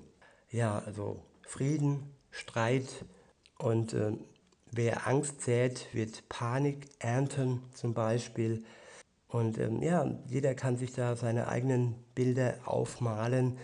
ja, 0.50 0.78
also 0.78 1.22
Frieden, 1.42 2.14
Streit 2.30 3.04
und 3.58 3.94
ähm, 3.94 4.20
wer 4.70 5.06
Angst 5.06 5.42
sät, 5.42 5.86
wird 5.92 6.28
Panik 6.28 6.88
ernten 6.98 7.62
zum 7.74 7.94
Beispiel. 7.94 8.64
Und 9.28 9.58
ähm, 9.58 9.82
ja, 9.82 10.18
jeder 10.26 10.54
kann 10.54 10.76
sich 10.76 10.92
da 10.92 11.16
seine 11.16 11.48
eigenen 11.48 11.94
Bilder 12.14 12.58
aufmalen, 12.64 13.58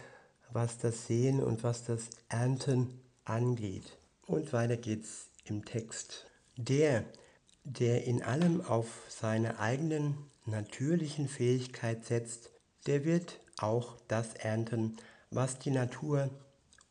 was 0.50 0.78
das 0.78 1.06
Sehen 1.06 1.42
und 1.42 1.62
was 1.62 1.84
das 1.84 2.10
Ernten 2.28 3.00
angeht. 3.24 3.98
Und 4.26 4.52
weiter 4.52 4.76
geht's 4.76 5.30
im 5.44 5.64
Text. 5.64 6.26
Der, 6.56 7.04
der 7.64 8.04
in 8.04 8.22
allem 8.22 8.60
auf 8.60 8.88
seine 9.08 9.58
eigenen 9.58 10.16
natürlichen 10.46 11.28
Fähigkeit 11.28 12.04
setzt, 12.04 12.50
der 12.86 13.04
wird 13.04 13.40
auch 13.58 13.96
das 14.08 14.34
ernten, 14.34 14.96
was 15.30 15.58
die 15.58 15.70
Natur 15.70 16.30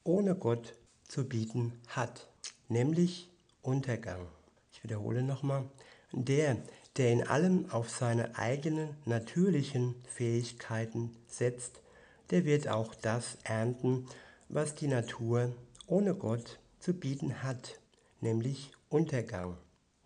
ohne 0.04 0.36
Gott 0.36 0.74
zu 1.08 1.28
bieten 1.28 1.74
hat, 1.88 2.28
nämlich 2.68 3.30
Untergang. 3.62 4.28
Ich 4.72 4.84
wiederhole 4.84 5.24
nochmal. 5.24 5.66
Der, 6.12 6.58
der 6.98 7.12
in 7.12 7.28
allem 7.28 7.70
auf 7.72 7.90
seine 7.90 8.38
eigenen 8.38 8.96
natürlichen 9.06 9.96
Fähigkeiten 10.08 11.16
setzt, 11.28 11.82
der 12.30 12.46
wird 12.46 12.68
auch 12.68 12.94
das 12.96 13.38
ernten, 13.44 14.08
was 14.50 14.76
die 14.76 14.88
Natur 14.88 15.56
ohne 15.88 16.16
Gott 16.16 16.60
zu 16.80 16.94
bieten 16.94 17.44
hat, 17.44 17.80
nämlich 18.22 18.72
Untergang. 18.90 19.58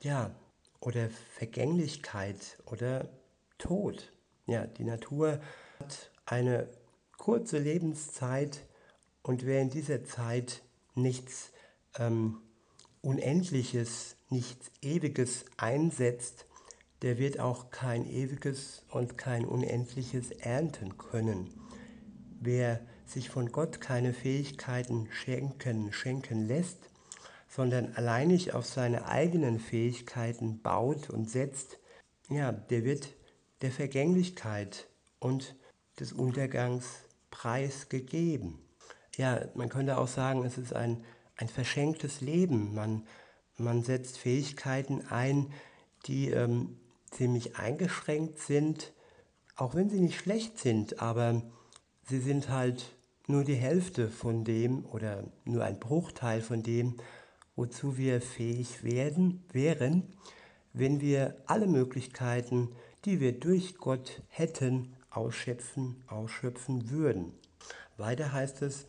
Ja, 0.01 0.32
oder 0.79 1.10
Vergänglichkeit 1.10 2.58
oder 2.65 3.10
Tod. 3.58 4.12
Ja, 4.46 4.65
die 4.65 4.84
Natur 4.84 5.39
eine 6.27 6.69
kurze 7.17 7.57
Lebenszeit 7.57 8.60
und 9.24 9.46
wer 9.46 9.62
in 9.62 9.69
dieser 9.69 10.03
Zeit 10.05 10.62
nichts 10.93 11.51
ähm, 11.98 12.41
Unendliches, 13.01 14.15
nichts 14.29 14.69
Ewiges 14.81 15.46
einsetzt, 15.55 16.46
der 17.01 17.17
wird 17.17 17.39
auch 17.39 17.69
kein 17.69 18.05
ewiges 18.10 18.84
und 18.89 19.17
kein 19.17 19.46
unendliches 19.46 20.31
ernten 20.31 20.98
können. 20.98 21.53
Wer 22.39 22.81
sich 23.05 23.29
von 23.29 23.51
Gott 23.51 23.79
keine 23.79 24.13
Fähigkeiten 24.13 25.07
schenken, 25.12 25.93
schenken 25.93 26.48
lässt, 26.48 26.89
sondern 27.48 27.93
alleinig 27.93 28.53
auf 28.53 28.65
seine 28.65 29.07
eigenen 29.07 29.60
Fähigkeiten 29.60 30.62
baut 30.62 31.10
und 31.10 31.29
setzt, 31.29 31.79
ja, 32.29 32.51
der 32.51 32.84
wird 32.84 33.15
der 33.62 33.72
Vergänglichkeit 33.72 34.88
und 35.19 35.55
des 36.00 36.13
Untergangs 36.13 36.86
preisgegeben. 37.32 38.60
Ja, 39.16 39.48
man 39.56 39.70
könnte 39.70 39.98
auch 39.98 40.08
sagen, 40.08 40.44
es 40.44 40.58
ist 40.58 40.74
ein, 40.74 41.04
ein 41.36 41.50
verschenktes 41.50 42.22
Leben. 42.22 42.74
Man, 42.74 43.08
man 43.58 43.84
setzt 43.84 44.18
Fähigkeiten 44.18 45.08
ein, 45.10 45.51
die 46.06 46.30
ähm, 46.30 46.77
ziemlich 47.12 47.58
eingeschränkt 47.58 48.39
sind, 48.39 48.94
auch 49.56 49.74
wenn 49.74 49.89
sie 49.89 50.00
nicht 50.00 50.20
schlecht 50.20 50.60
sind, 50.60 51.01
aber 51.01 51.42
sie 52.04 52.20
sind 52.20 52.50
halt 52.50 52.96
nur 53.27 53.44
die 53.44 53.56
Hälfte 53.56 54.10
von 54.10 54.44
dem 54.44 54.86
oder 54.86 55.24
nur 55.44 55.63
ein 55.63 55.80
Bruchteil 55.80 56.42
von 56.42 56.63
dem, 56.63 56.98
wozu 57.56 57.98
wir 57.98 58.22
fähig 58.22 58.84
werden, 58.84 59.44
wären, 59.51 60.16
wenn 60.74 61.01
wir 61.01 61.42
alle 61.48 61.68
Möglichkeiten, 61.68 62.70
die 63.04 63.20
wir 63.20 63.38
durch 63.38 63.75
Gott 63.75 64.22
hätten, 64.27 64.96
ausschöpfen, 65.17 66.03
ausschöpfen 66.07 66.89
würden. 66.89 67.33
Weiter 67.97 68.31
heißt 68.31 68.62
es, 68.62 68.86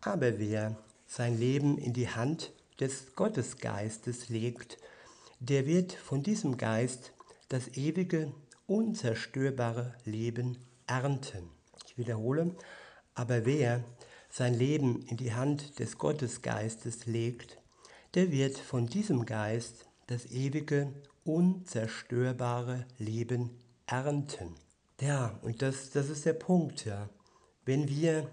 aber 0.00 0.38
wer 0.38 0.76
sein 1.06 1.38
Leben 1.38 1.78
in 1.78 1.92
die 1.92 2.08
Hand 2.08 2.52
des 2.80 3.14
Gottesgeistes 3.14 4.28
legt, 4.28 4.78
der 5.40 5.66
wird 5.66 5.92
von 5.92 6.22
diesem 6.22 6.56
Geist 6.56 7.12
das 7.48 7.68
ewige, 7.76 8.32
unzerstörbare 8.66 9.94
Leben 10.04 10.58
ernten. 10.86 11.50
Ich 11.86 11.98
wiederhole, 11.98 12.56
aber 13.14 13.44
wer 13.44 13.84
sein 14.30 14.54
Leben 14.54 15.02
in 15.02 15.16
die 15.16 15.34
Hand 15.34 15.78
des 15.78 15.98
Gottesgeistes 15.98 17.06
legt, 17.06 17.58
der 18.14 18.32
wird 18.32 18.58
von 18.58 18.86
diesem 18.86 19.26
Geist 19.26 19.86
das 20.06 20.26
ewige, 20.26 20.92
unzerstörbare 21.24 22.86
Leben 22.98 23.50
ernten. 23.86 24.54
Ja, 25.00 25.38
und 25.42 25.60
das, 25.60 25.90
das 25.90 26.08
ist 26.08 26.24
der 26.24 26.32
Punkt, 26.32 26.84
ja. 26.86 27.08
Wenn 27.64 27.88
wir 27.88 28.30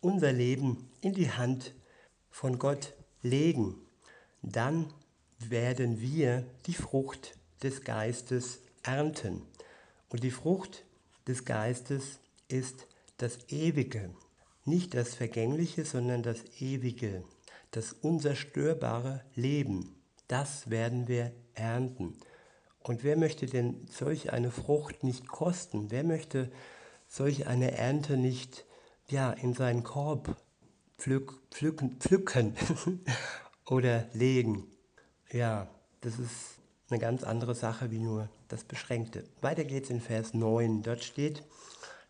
unser 0.00 0.32
Leben 0.32 0.90
in 1.00 1.12
die 1.12 1.30
Hand 1.30 1.74
von 2.30 2.58
Gott 2.58 2.94
legen, 3.22 3.76
dann 4.42 4.92
werden 5.38 6.00
wir 6.00 6.44
die 6.66 6.74
Frucht 6.74 7.36
des 7.62 7.82
Geistes 7.82 8.60
ernten. 8.82 9.42
Und 10.08 10.22
die 10.22 10.30
Frucht 10.30 10.84
des 11.26 11.44
Geistes 11.44 12.20
ist 12.48 12.86
das 13.16 13.38
Ewige. 13.48 14.10
Nicht 14.64 14.94
das 14.94 15.14
Vergängliche, 15.14 15.84
sondern 15.84 16.22
das 16.22 16.44
Ewige, 16.60 17.24
das 17.70 17.92
unzerstörbare 17.92 19.24
Leben. 19.34 19.96
Das 20.28 20.70
werden 20.70 21.08
wir 21.08 21.32
ernten. 21.54 22.16
Und 22.86 23.02
wer 23.02 23.16
möchte 23.16 23.46
denn 23.46 23.86
solch 23.90 24.32
eine 24.32 24.50
Frucht 24.50 25.04
nicht 25.04 25.26
kosten? 25.26 25.90
Wer 25.90 26.04
möchte 26.04 26.52
solch 27.08 27.46
eine 27.46 27.72
Ernte 27.72 28.18
nicht 28.18 28.66
ja, 29.08 29.32
in 29.32 29.54
seinen 29.54 29.82
Korb 29.82 30.36
pflück, 30.98 31.40
pflücken, 31.50 31.96
pflücken 31.98 32.54
oder 33.66 34.06
legen? 34.12 34.66
Ja, 35.32 35.66
das 36.02 36.18
ist 36.18 36.58
eine 36.90 36.98
ganz 36.98 37.24
andere 37.24 37.54
Sache 37.54 37.90
wie 37.90 38.00
nur 38.00 38.28
das 38.48 38.64
Beschränkte. 38.64 39.24
Weiter 39.40 39.64
geht's 39.64 39.88
in 39.88 40.02
Vers 40.02 40.34
9. 40.34 40.82
Dort 40.82 41.02
steht, 41.02 41.42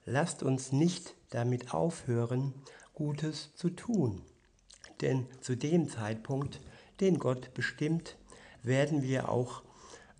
lasst 0.04 0.42
uns 0.42 0.72
nicht 0.72 1.14
damit 1.30 1.72
aufhören, 1.72 2.52
Gutes 2.94 3.54
zu 3.54 3.70
tun. 3.70 4.22
Denn 5.00 5.28
zu 5.40 5.56
dem 5.56 5.88
Zeitpunkt, 5.88 6.60
den 7.00 7.20
Gott 7.20 7.54
bestimmt, 7.54 8.16
werden 8.64 9.02
wir 9.02 9.28
auch 9.28 9.62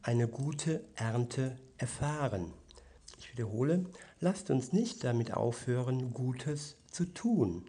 eine 0.05 0.29
gute 0.29 0.85
Ernte 0.97 1.57
erfahren. 1.79 2.53
Ich 3.19 3.33
wiederhole, 3.33 3.87
lasst 4.21 4.51
uns 4.51 4.73
nicht 4.73 5.03
damit 5.03 5.33
aufhören, 5.33 6.13
Gutes 6.13 6.77
zu 6.91 7.07
tun, 7.07 7.65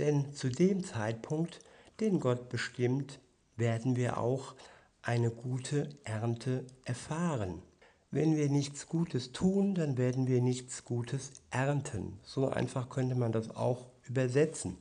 denn 0.00 0.34
zu 0.34 0.48
dem 0.48 0.82
Zeitpunkt, 0.84 1.60
den 2.00 2.18
Gott 2.18 2.48
bestimmt, 2.48 3.20
werden 3.56 3.94
wir 3.94 4.18
auch 4.18 4.56
eine 5.02 5.30
gute 5.30 5.88
Ernte 6.02 6.66
erfahren. 6.84 7.62
Wenn 8.10 8.36
wir 8.36 8.48
nichts 8.48 8.88
Gutes 8.88 9.32
tun, 9.32 9.74
dann 9.76 9.96
werden 9.96 10.26
wir 10.26 10.40
nichts 10.40 10.84
Gutes 10.84 11.30
ernten. 11.50 12.18
So 12.24 12.48
einfach 12.48 12.88
könnte 12.88 13.14
man 13.14 13.30
das 13.30 13.54
auch 13.54 13.86
übersetzen. 14.08 14.76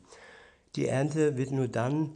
Die 0.75 0.88
Ernte 0.88 1.38
wird 1.38 1.51
nur 1.51 1.67
dann 1.67 2.15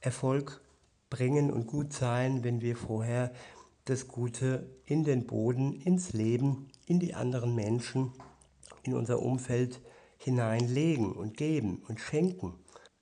Erfolg 0.00 0.62
bringen 1.10 1.52
und 1.52 1.66
gut 1.66 1.92
sein, 1.92 2.42
wenn 2.42 2.60
wir 2.60 2.76
vorher 2.76 3.32
das 3.84 4.08
Gute 4.08 4.70
in 4.86 5.04
den 5.04 5.26
Boden, 5.26 5.74
ins 5.80 6.12
Leben, 6.12 6.68
in 6.86 7.00
die 7.00 7.14
anderen 7.14 7.54
Menschen, 7.54 8.12
in 8.82 8.94
unser 8.94 9.20
Umfeld 9.20 9.80
hineinlegen 10.16 11.12
und 11.12 11.36
geben 11.36 11.82
und 11.88 12.00
schenken. 12.00 12.54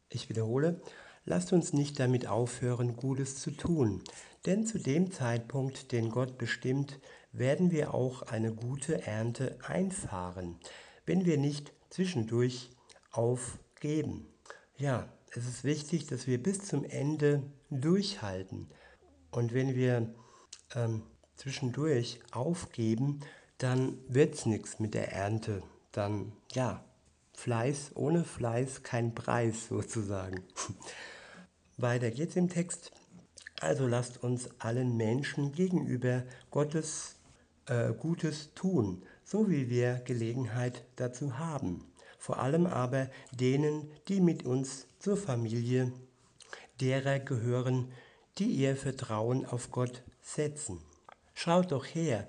Ich 0.08 0.28
wiederhole, 0.28 0.80
lasst 1.24 1.52
uns 1.52 1.72
nicht 1.72 2.00
damit 2.00 2.26
aufhören, 2.26 2.96
Gutes 2.96 3.36
zu 3.36 3.52
tun, 3.52 4.02
denn 4.46 4.66
zu 4.66 4.78
dem 4.78 5.12
Zeitpunkt, 5.12 5.92
den 5.92 6.10
Gott 6.10 6.36
bestimmt, 6.36 6.98
werden 7.30 7.70
wir 7.70 7.94
auch 7.94 8.22
eine 8.22 8.52
gute 8.52 9.06
Ernte 9.06 9.58
einfahren, 9.66 10.58
wenn 11.06 11.24
wir 11.24 11.38
nicht 11.38 11.72
zwischendurch 11.90 12.70
aufgeben. 13.10 14.26
Ja, 14.76 15.08
es 15.30 15.46
ist 15.46 15.64
wichtig, 15.64 16.06
dass 16.06 16.26
wir 16.26 16.42
bis 16.42 16.64
zum 16.64 16.84
Ende 16.84 17.42
durchhalten. 17.70 18.68
Und 19.30 19.54
wenn 19.54 19.74
wir 19.74 20.12
ähm, 20.74 21.02
zwischendurch 21.36 22.20
aufgeben, 22.30 23.20
dann 23.58 23.98
wird 24.08 24.34
es 24.34 24.46
nichts 24.46 24.78
mit 24.80 24.94
der 24.94 25.12
Ernte. 25.12 25.62
Dann, 25.92 26.32
ja, 26.52 26.84
Fleiß, 27.34 27.92
ohne 27.94 28.24
Fleiß 28.24 28.82
kein 28.82 29.14
Preis 29.14 29.66
sozusagen. 29.68 30.42
Weiter 31.76 32.10
geht's 32.10 32.36
im 32.36 32.48
Text. 32.48 32.92
Also 33.60 33.86
lasst 33.86 34.22
uns 34.22 34.50
allen 34.58 34.96
Menschen 34.96 35.52
gegenüber 35.52 36.24
Gottes 36.50 37.16
äh, 37.66 37.92
Gutes 37.92 38.54
tun, 38.54 39.02
so 39.24 39.48
wie 39.48 39.70
wir 39.70 40.02
Gelegenheit 40.04 40.84
dazu 40.96 41.38
haben. 41.38 41.84
Vor 42.18 42.38
allem 42.38 42.66
aber 42.66 43.08
denen, 43.32 43.90
die 44.08 44.20
mit 44.20 44.44
uns 44.44 44.86
zur 44.98 45.16
Familie 45.16 45.92
derer 46.80 47.18
gehören, 47.18 47.92
die 48.38 48.46
ihr 48.46 48.76
Vertrauen 48.76 49.46
auf 49.46 49.70
Gott 49.70 50.02
setzen. 50.20 50.80
Schaut 51.34 51.72
doch 51.72 51.84
her, 51.84 52.28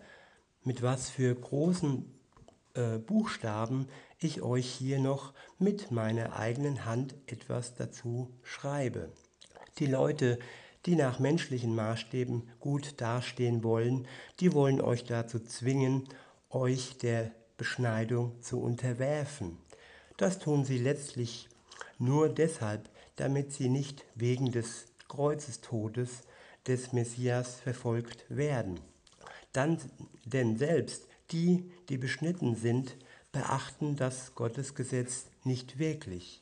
mit 0.64 0.82
was 0.82 1.10
für 1.10 1.34
großen 1.36 2.06
äh, 2.74 2.98
Buchstaben 2.98 3.88
ich 4.20 4.42
euch 4.42 4.68
hier 4.68 5.00
noch 5.00 5.34
mit 5.60 5.92
meiner 5.92 6.38
eigenen 6.38 6.86
Hand 6.86 7.16
etwas 7.28 7.76
dazu 7.76 8.32
schreibe. 8.44 9.12
Die 9.80 9.86
Leute, 9.86 10.40
die 10.86 10.96
nach 10.96 11.20
menschlichen 11.20 11.76
Maßstäben 11.76 12.50
gut 12.60 13.02
dastehen 13.02 13.64
wollen, 13.64 14.08
die 14.40 14.54
wollen 14.54 14.82
euch 14.82 15.04
dazu 15.04 15.40
zwingen, 15.40 16.08
euch 16.50 16.98
der 16.98 17.32
Beschneidung 17.58 18.42
zu 18.42 18.62
unterwerfen. 18.62 19.58
Das 20.18 20.40
tun 20.40 20.66
sie 20.66 20.78
letztlich 20.78 21.50
nur 21.98 22.30
deshalb, 22.30 22.90
damit 23.16 23.52
sie 23.52 23.70
nicht 23.70 24.06
wegen 24.16 24.52
des 24.52 24.86
Kreuzestodes 25.14 26.24
des 26.66 26.92
Messias 26.92 27.60
verfolgt 27.60 28.26
werden. 28.30 28.80
Dann, 29.52 29.78
denn 30.26 30.58
selbst 30.58 31.08
die, 31.30 31.72
die 31.90 32.00
beschnitten 32.00 32.56
sind, 32.56 32.98
beachten 33.32 33.96
das 33.96 34.34
Gottesgesetz 34.34 35.28
nicht 35.44 35.78
wirklich. 35.78 36.42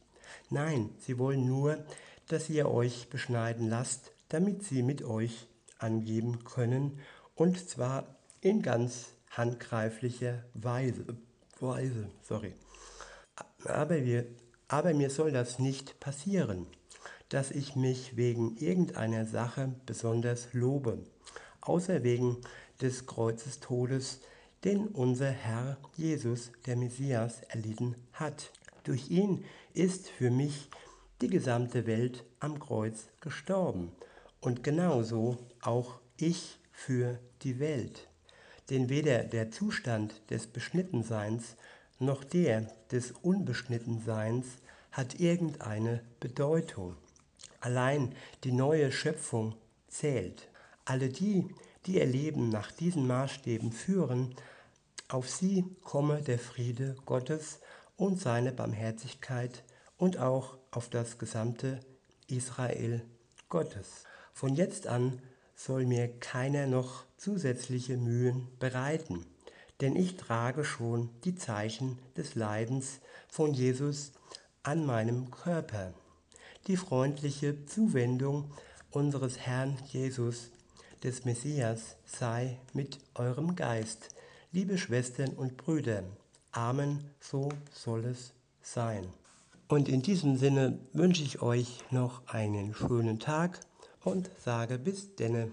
Nein, 0.49 0.89
sie 0.99 1.19
wollen 1.19 1.45
nur, 1.45 1.84
dass 2.29 2.49
ihr 2.49 2.69
euch 2.69 3.10
beschneiden 3.10 3.67
lasst, 3.67 4.13
damit 4.29 4.63
sie 4.63 4.84
mit 4.84 5.03
euch 5.03 5.47
angeben 5.77 6.45
können, 6.45 6.99
und 7.36 7.69
zwar 7.69 8.15
in 8.39 8.62
ganz 8.62 9.07
handgreiflicher 9.31 10.45
Weise. 10.53 11.17
Weise 11.60 12.10
sorry. 12.21 12.53
Aber, 13.65 14.05
wir, 14.05 14.27
aber 14.69 14.93
mir 14.93 15.10
soll 15.10 15.34
das 15.34 15.60
nicht 15.60 15.99
passieren 15.99 16.67
dass 17.31 17.49
ich 17.49 17.77
mich 17.77 18.17
wegen 18.17 18.57
irgendeiner 18.57 19.25
Sache 19.25 19.73
besonders 19.85 20.49
lobe, 20.51 20.99
außer 21.61 22.03
wegen 22.03 22.35
des 22.81 23.05
Kreuzestodes, 23.05 24.19
den 24.65 24.87
unser 24.87 25.29
Herr 25.29 25.77
Jesus, 25.95 26.51
der 26.65 26.75
Messias, 26.75 27.41
erlitten 27.47 27.95
hat. 28.11 28.51
Durch 28.83 29.09
ihn 29.09 29.45
ist 29.73 30.09
für 30.09 30.29
mich 30.29 30.69
die 31.21 31.29
gesamte 31.29 31.87
Welt 31.87 32.25
am 32.41 32.59
Kreuz 32.59 33.07
gestorben 33.21 33.93
und 34.41 34.61
genauso 34.61 35.37
auch 35.61 36.01
ich 36.17 36.59
für 36.73 37.17
die 37.43 37.59
Welt. 37.59 38.09
Denn 38.69 38.89
weder 38.89 39.23
der 39.23 39.51
Zustand 39.51 40.21
des 40.29 40.47
Beschnittenseins 40.47 41.55
noch 41.97 42.25
der 42.25 42.67
des 42.91 43.11
Unbeschnittenseins 43.11 44.47
hat 44.91 45.17
irgendeine 45.19 46.03
Bedeutung. 46.19 46.97
Allein 47.62 48.13
die 48.43 48.52
neue 48.52 48.91
Schöpfung 48.91 49.56
zählt. 49.88 50.50
Alle 50.84 51.10
die, 51.10 51.47
die 51.86 51.95
ihr 51.95 52.06
Leben 52.06 52.50
nach 52.50 52.71
diesen 52.71 53.08
Maßstäben 53.08 53.71
führen, 53.71 54.36
auf 55.08 55.30
sie 55.30 55.65
komme 55.84 56.21
der 56.21 56.39
Friede 56.39 56.95
Gottes 57.06 57.60
und 57.97 58.19
seine 58.19 58.52
Barmherzigkeit 58.52 59.63
und 59.97 60.17
auch 60.17 60.58
auf 60.71 60.89
das 60.89 61.17
gesamte 61.17 61.80
Israel 62.28 63.06
Gottes. 63.50 64.06
Von 64.34 64.56
jetzt 64.56 64.88
an 64.88 65.21
soll 65.56 65.86
mir 65.86 66.08
keiner 66.19 66.65
noch 66.65 67.06
zusätzliche 67.17 67.97
Mühen 67.97 68.47
bereiten, 68.58 69.26
denn 69.82 69.95
ich 69.95 70.17
trage 70.17 70.63
schon 70.63 71.10
die 71.26 71.36
Zeichen 71.36 72.00
des 72.17 72.34
Leidens 72.34 73.02
von 73.28 73.54
Jesus 73.54 74.13
an 74.63 74.86
meinem 74.86 75.30
Körper. 75.30 75.93
Die 76.67 76.78
freundliche 76.78 77.65
Zuwendung 77.65 78.52
unseres 78.91 79.39
Herrn 79.39 79.78
Jesus, 79.88 80.52
des 81.04 81.26
Messias, 81.26 81.95
sei 82.06 82.60
mit 82.74 83.00
eurem 83.15 83.56
Geist, 83.56 84.10
liebe 84.52 84.78
Schwestern 84.78 85.32
und 85.32 85.58
Brüder. 85.58 86.04
Amen, 86.52 87.04
so 87.19 87.50
soll 87.71 88.06
es 88.06 88.34
sein. 88.62 89.08
Und 89.67 89.89
in 89.89 90.02
diesem 90.02 90.38
Sinne 90.38 90.78
wünsche 90.93 91.24
ich 91.24 91.41
euch 91.41 91.84
noch 91.89 92.28
einen 92.28 92.76
schönen 92.76 93.19
Tag 93.19 93.60
und 94.04 94.30
sage 94.43 94.78
bis 94.78 95.15
denne. 95.15 95.52